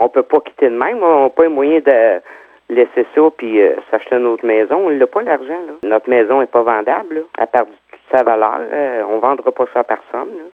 On 0.00 0.08
peut 0.08 0.22
pas 0.22 0.40
quitter 0.40 0.70
de 0.70 0.76
même. 0.76 1.02
On 1.02 1.24
n'a 1.24 1.30
pas 1.30 1.42
les 1.42 1.48
moyens 1.48 1.84
de 1.84 2.20
laisser 2.70 3.06
ça 3.14 3.22
puis 3.36 3.60
euh, 3.60 3.74
s'acheter 3.90 4.16
une 4.16 4.26
autre 4.26 4.46
maison. 4.46 4.86
On 4.86 4.90
n'a 4.90 5.06
pas 5.06 5.22
l'argent. 5.22 5.60
Notre 5.84 6.08
maison 6.08 6.40
est 6.40 6.50
pas 6.50 6.62
vendable. 6.62 7.16
Là. 7.16 7.20
Elle 7.36 7.44
a 7.44 7.46
perdu 7.46 7.72
sa 8.10 8.22
valeur. 8.22 8.60
Euh, 8.72 9.02
on 9.08 9.18
vendra 9.18 9.52
pas 9.52 9.66
ça 9.74 9.80
à 9.80 9.84
personne. 9.84 10.30
Là. 10.36 10.44